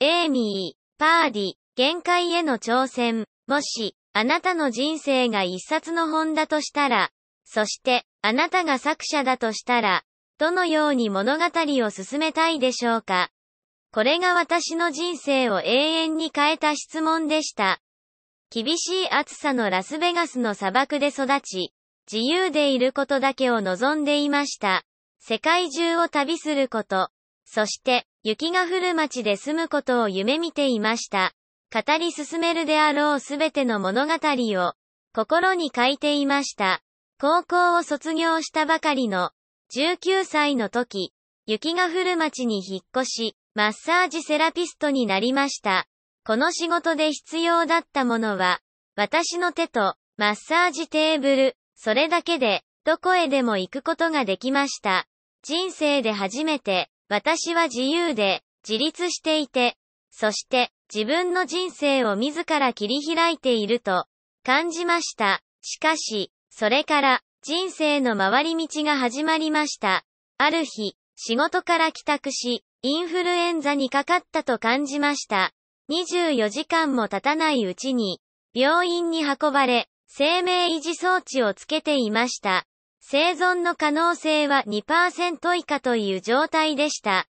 [0.00, 3.24] エイミー、パーディ、限界への挑戦。
[3.48, 7.10] もし、あなたの人生が一冊の本だとしたら、
[7.44, 10.04] そして、あなたが作者だとしたら、
[10.38, 13.30] どのように物語を進めたいでしょうか？
[13.90, 17.80] これが私の人生を永遠に変えた質問でした。
[18.50, 21.72] 厳しい暑さのラスベガスの砂漠で育ち、
[22.10, 24.84] 自由でいることだけを望んでいました。
[25.18, 27.08] 世界中を旅すること、
[27.44, 31.32] そして、雪が降る街で住むことを夢見ていました。
[31.72, 34.74] 語り進めるであろうすべての物語を、
[35.14, 36.82] 心に書いていました。
[37.18, 39.30] 高校を卒業したばかりの、
[39.74, 41.14] 19歳の時、
[41.46, 45.86] 雪が降る町に引っ越し、マッサージセラピストになりました。
[46.26, 48.60] この仕事で必要だったものは、
[48.94, 55.06] 私の手と、マッサージテーブル、それだけで、どこへでも行くことができました。
[55.42, 59.76] 人生で初めて、私は自由で、自立していて、
[60.10, 64.06] そして、自分の人生を自ら切り開いていると、
[64.44, 65.40] 感じました。
[65.62, 70.04] しかし、それから、人生の回り道が始まりました。
[70.36, 75.52] ある日、仕事から帰宅し、インフルエンザにかかったと感じました。
[75.90, 78.20] 24時間も経たないうちに、
[78.52, 82.67] 病院に運ばれ、生命維持装置をつけていました。
[83.10, 87.26] 生存の可能性は2%以下という状態でした。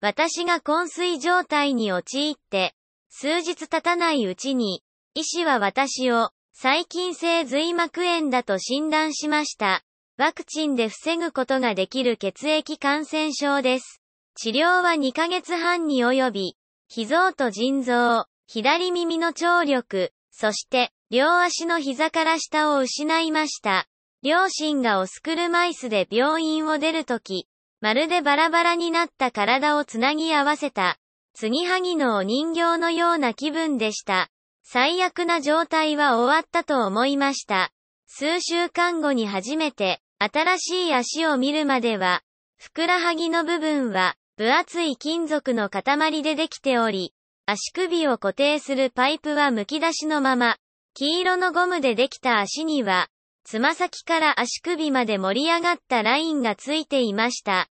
[0.00, 2.74] 私が昏睡状態に陥って、
[3.10, 4.82] 数日経たないうちに、
[5.12, 9.84] 医師は私を細菌性髄膜炎だと診断しました。
[10.16, 14.00] ワクチンで防ぐことができる血液感染症です。
[14.34, 16.56] 治療は2ヶ月半に及び、
[16.88, 23.88] 脾臓と腎臓、左耳の聴力、そして、両足の膝から下を失いました。
[24.24, 27.48] 両親がオスクルマイスで病院を出るとき、
[27.80, 30.96] まるでバラバラになった体をつなぎ合わせた、
[31.34, 34.28] 継ぎはぎのお人形のような気分でした。
[34.62, 37.72] 最悪な状態は終わったと思いました。
[38.06, 42.22] 数週間後に初めて、新しい足を見るまでは、
[42.58, 47.12] ふくらはぎの部分は、分厚い金属の塊でできており、
[47.44, 50.58] 足首を固定するパイプは剥き出しのまま、
[50.94, 53.08] 黄色のゴムでできた足には、
[53.44, 57.68] つま先から足首まで盛り上がったラインがついていました。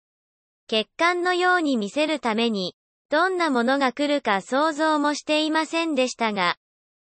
[0.66, 2.76] 血管のように見せるために、
[3.08, 6.56] どんなものが来るか想像もしていませんでしたが、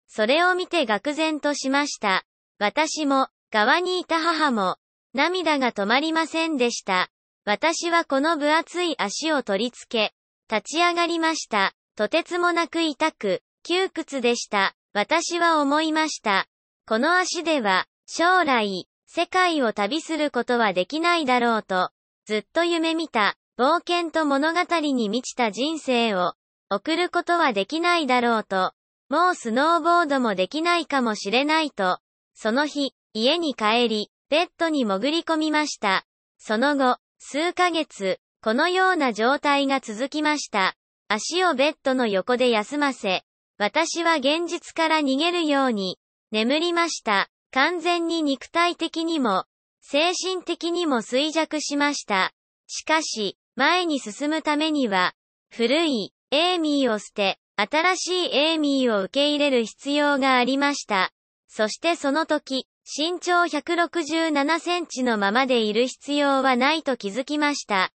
[0.07, 2.25] それを見て愕然としました。
[2.59, 4.77] 私も、側にいた母も、
[5.13, 7.09] 涙が止まりませんでした。
[7.43, 10.13] 私はこの分厚い足を取り付け、
[10.53, 11.73] 立ち上がりました。
[11.95, 14.75] とてつもなく痛く、窮屈でした。
[14.93, 16.47] 私は思いました。
[16.85, 21.91] この足では、将来、世界を旅することはできないだろうと、
[22.25, 26.33] ずっと夢見た、冒険と物語に満ちた人生を、
[26.69, 28.73] 送ることはできないだろうと、
[29.07, 31.99] もうスノーボードもできないかもしれないと、
[32.33, 36.05] その日、家に帰り、ベッドに潜り込みました。
[36.37, 40.75] その後、数ヶ月、このような状態が続きました。
[41.07, 43.23] 足をベッドの横で休ませ、
[43.57, 45.97] 私は現実から逃げるように、
[46.31, 47.30] 眠りました。
[47.51, 49.45] 完全に肉体的にも、
[49.81, 52.31] 精神的にも衰弱しました。
[52.67, 55.13] しかし、前に進むためには、
[55.49, 61.11] 古い、エイミーを捨て、新しいエイミーを受け入れる必要がありました。
[61.47, 67.91] そしてその時、身長167センチのままでいる必要はないと気づきました。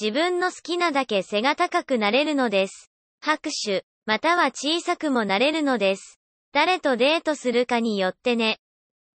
[0.00, 2.90] 自分の好きなだけ背が高くなれるのです。
[3.20, 6.20] 拍手、または小さくもなれるのです。
[6.52, 8.60] 誰とデートするかによってね。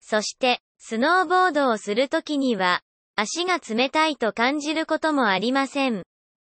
[0.02, 2.82] そして、スノーボードをするときには、
[3.16, 6.04] 足が冷たいと感じることもありません。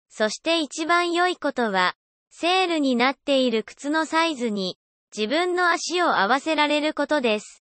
[0.09, 1.95] そして一番良いことは、
[2.29, 4.77] セールになっている靴のサイズに
[5.15, 7.63] 自分の足を合わせられることです。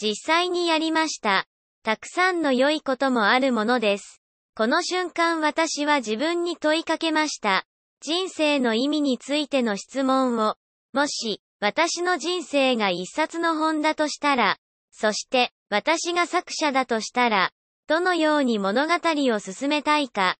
[0.00, 1.46] 実際にやりました。
[1.82, 4.22] たくさんの良いこともあるものです。
[4.54, 7.64] この瞬間私は自分に問いかけました。
[8.00, 10.56] 人生の意味についての質問を、
[10.92, 14.58] もし、私の人生が一冊の本だとしたら、
[15.00, 17.52] そして、私が作者だとしたら、
[17.86, 20.36] どのように物語を進めたいか。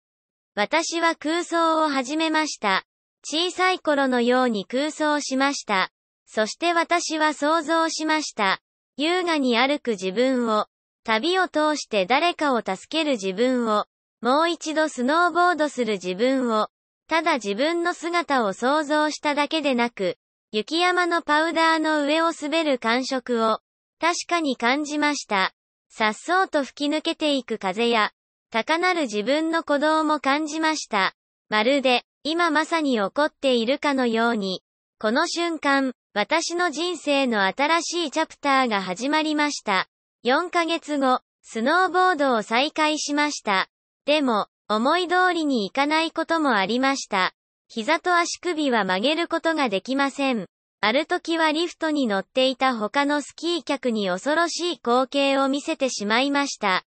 [0.57, 2.85] 私は空想を始めました。
[3.25, 5.93] 小さい頃のように空想しました。
[6.27, 8.61] そして私は想像しました。
[8.97, 10.67] 優雅に歩く自分を、
[11.05, 13.87] 旅を通して誰かを助ける自分を、
[14.21, 16.69] もう一度スノーボードする自分を、
[17.07, 20.17] ただ自分の姿を想像しただけでなく、
[20.51, 23.61] 雪山のパウダーの上を滑る感触を、
[24.01, 25.53] 確かに感じました。
[25.91, 28.13] 颯爽と吹き抜けていく風や、
[28.51, 31.15] 高なる自分の鼓動も感じました。
[31.49, 34.63] まるで、今まさに起こっているかのように、
[34.99, 39.89] この瞬間、私の人生の新しいチャプターが始まりました。
[40.25, 43.69] 4ヶ月後、スノーボードを再開しました。
[44.05, 47.33] でも、思い通りにいかないこともありました。
[47.69, 50.47] 膝と足首は曲げることができません。
[50.81, 56.85] ある時はリフトに乗っていた他のスキー客に恐ろしい光景を見せてしまいました。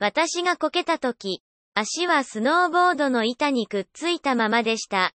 [0.00, 1.42] 私がこけた時、
[1.74, 5.12] 足はスノーボードの板にくっついたままでした。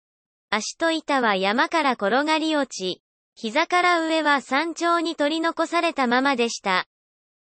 [0.50, 3.02] 足と板は山から転がり落ち、
[3.36, 6.88] 膝から上は山頂に取り残されたままでした。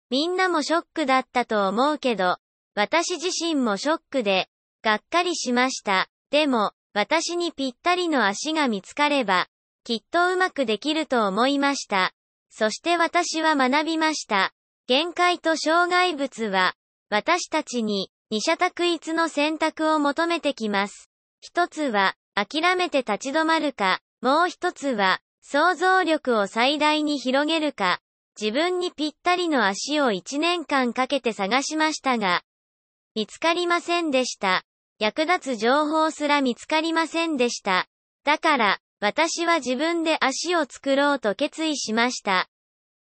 [0.08, 2.38] みんなもショックだったと思うけど、
[2.76, 4.48] 私自身もショックで、
[4.82, 6.08] がっかりしました。
[6.30, 9.48] でも、私にぴったりの足が見つかれば、
[9.84, 12.12] きっとうまくできると思いました。
[12.48, 14.52] そして私は学びました。
[14.86, 16.74] 限界と障害物は、
[17.10, 21.10] 私たちに、二者択一の選択を求めてきます。
[21.40, 28.00] 一つは、諦めて立ち止まるか、もう一つは、想像力を最大に広げるか、
[28.40, 32.42] 自分にぴったりの足を一年間かけて探しましたが、
[33.14, 34.64] 見つかりませんでした。
[34.98, 37.86] 役立つ情報すら見つかりませんでした。
[38.24, 42.48] だから、私は自分で足を作ろうと決意しました。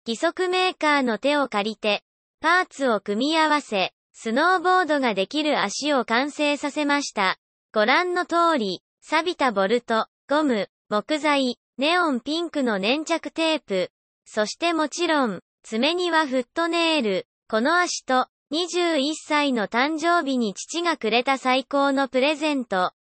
[0.07, 2.01] 義足メーカーの手を借りて、
[2.39, 7.39] パーツを組み合わせ、スノーボードができる足を完成させました。
[7.73, 13.91] ご覧の通り、錆びたボルト、ゴム、木材、ネオンピンクの粘着テープ、
[14.23, 22.94] そしてもちろん、爪にはフットネイル、この足と、21歳の誕生日に父がくれた最高のプレゼント。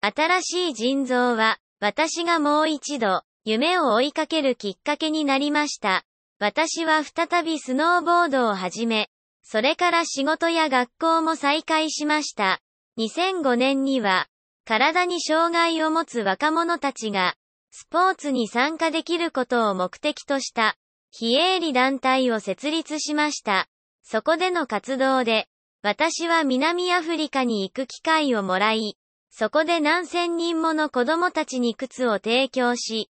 [0.00, 6.04] 新しい腎臓は、私がもう一度、夢を追いかけるきっかけになりました。
[6.38, 9.08] 私は再びスノーボードを始め、
[9.42, 12.60] それから仕事や学校も再開しました。
[12.98, 14.26] 2005年には、
[14.66, 17.34] 体に障害を持つ若者たちが、
[17.70, 20.76] スポーツに参加できることを目的とした、
[21.10, 23.68] 非営利団体を設立しました。
[24.02, 25.46] そこでの活動で、
[25.82, 28.98] 私は南アフリカに行く機会をもらい、
[29.30, 33.10] そこで何千人もの子供たちに靴を提供し、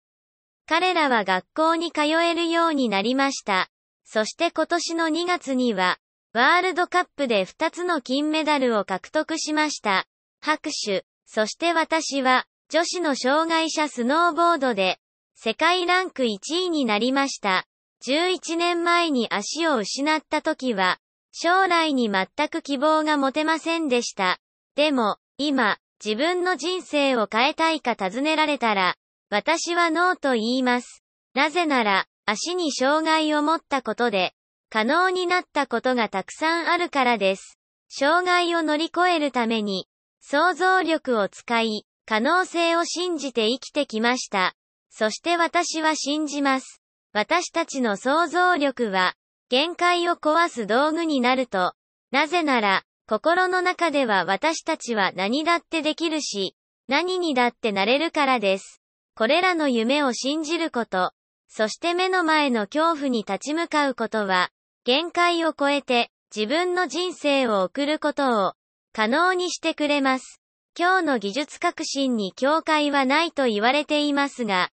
[0.67, 3.69] 彼らは学校に通えるようになりました。
[4.03, 5.97] そして今年の2月には、
[6.33, 10.07] ワールドカップで2つの金メダルを獲得しました。
[10.41, 11.05] 拍手。
[11.25, 14.99] そして私は、女子の障害者スノーボードで、
[15.35, 17.65] 世界ランク1位になりました。
[18.05, 20.99] 11年前に足を失った時は、
[21.31, 24.39] 将来に全く希望が持てませんでした。
[24.75, 28.95] でも、今、自分の人生を変えたいか尋ねられたら、
[29.29, 31.03] 私はノーと言います。
[31.33, 34.33] なぜなら、足に障害を持ったことで、
[34.69, 37.57] 可能になったことがたくさんあるからです。
[37.89, 39.88] 障害を乗り越えるために、
[40.19, 44.55] 想像力を使い、可能性を信じて生きてきました。
[44.89, 46.81] そして私は信じます。
[47.13, 49.15] 私たちの想像力は、
[49.49, 51.73] 限界を壊す道具になると。
[52.11, 56.57] なぜなら、心の中では私たちは何だってできるし、
[56.89, 58.81] 何にだってなれるからです。
[59.15, 61.13] これらの夢を信じること、
[61.48, 64.50] そして目の前の恐怖に立ち向かうことは、
[64.83, 68.54] 限界を超えて自分の人生を送ることを
[68.92, 70.42] 可能にしてくれます。
[70.77, 74.69] 今日の技術革新に境界はないと言われていますが、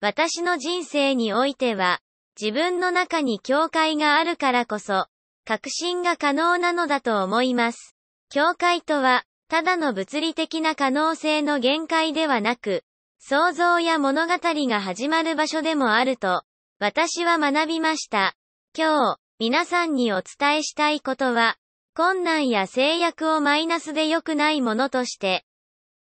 [0.00, 2.00] 私の人生においては、
[2.40, 5.08] 自分の中に境界があるからこそ、
[5.48, 7.96] 革新が可能なのだと思います。
[8.28, 12.84] 境界とは、ただの物理的な可能性の限界ではなく、
[13.18, 16.42] 想像や物語が始まる場所でもあると、
[16.78, 18.34] 私は学びました。
[18.76, 21.56] 今日、皆さんにお伝えしたいことは、
[21.94, 25.46] 困難や制約をマイナスで良くないものとして、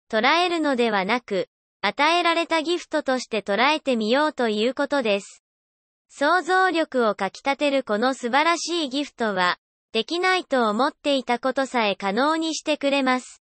[0.08, 1.48] 捉えるのではなく、
[1.80, 5.41] 与えられたギフトとして捉えてみようということです。
[6.14, 9.56] 想像力をかき立てるこの素晴らしいギフトは、
[9.92, 13.42] できないと思っていたことさえ可能にしてくれます。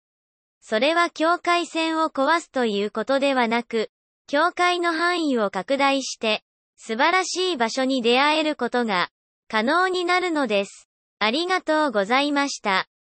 [0.61, 3.91] それは境界線を壊すということではなく、
[4.25, 6.41] 境界の範囲を拡大して、
[6.75, 9.09] 素晴らしい場所に出会えることが
[9.47, 10.89] 可能になるのです。
[11.19, 12.87] ありがとうございました。